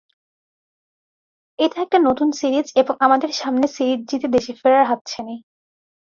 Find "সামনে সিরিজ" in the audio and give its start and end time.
3.31-4.01